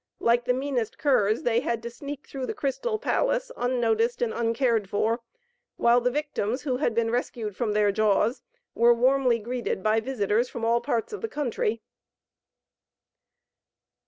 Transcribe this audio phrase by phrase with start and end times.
[0.19, 4.89] Like the meanest curs, they had to sneak through the Crystal Palace, unnoticed and uncared
[4.89, 5.19] for;
[5.77, 8.41] while the victims who had been rescued from their jaws,
[8.73, 11.83] were warmly greeted by visitors from all parts of the country.